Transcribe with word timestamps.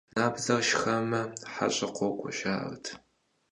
Набдзэр 0.17 0.61
шхэмэ, 0.69 1.21
хьэщӀэ 1.53 1.87
къокӀуэ, 1.95 2.29
жаӀэрт. 2.37 2.85